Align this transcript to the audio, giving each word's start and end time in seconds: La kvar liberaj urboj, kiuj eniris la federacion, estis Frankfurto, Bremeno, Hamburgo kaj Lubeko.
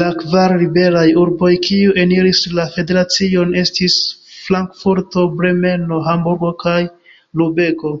La 0.00 0.10
kvar 0.18 0.52
liberaj 0.58 1.02
urboj, 1.22 1.50
kiuj 1.64 1.96
eniris 2.04 2.42
la 2.60 2.68
federacion, 2.76 3.56
estis 3.64 3.98
Frankfurto, 4.44 5.28
Bremeno, 5.42 6.00
Hamburgo 6.12 6.56
kaj 6.66 6.80
Lubeko. 7.44 7.94